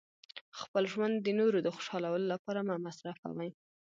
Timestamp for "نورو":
1.39-1.57